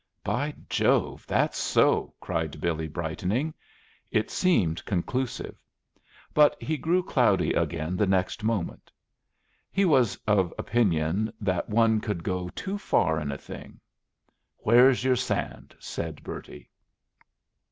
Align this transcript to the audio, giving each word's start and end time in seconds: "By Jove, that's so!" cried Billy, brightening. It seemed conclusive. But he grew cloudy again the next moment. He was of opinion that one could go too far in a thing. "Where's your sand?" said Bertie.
"By 0.23 0.55
Jove, 0.67 1.27
that's 1.27 1.59
so!" 1.59 2.15
cried 2.19 2.59
Billy, 2.59 2.87
brightening. 2.87 3.53
It 4.09 4.31
seemed 4.31 4.83
conclusive. 4.83 5.53
But 6.33 6.59
he 6.59 6.75
grew 6.75 7.03
cloudy 7.03 7.53
again 7.53 7.97
the 7.97 8.07
next 8.07 8.43
moment. 8.43 8.91
He 9.71 9.85
was 9.85 10.15
of 10.25 10.55
opinion 10.57 11.31
that 11.39 11.69
one 11.69 11.99
could 12.01 12.23
go 12.23 12.49
too 12.49 12.79
far 12.79 13.19
in 13.21 13.31
a 13.31 13.37
thing. 13.37 13.79
"Where's 14.57 15.03
your 15.03 15.15
sand?" 15.15 15.75
said 15.79 16.23
Bertie. 16.23 16.71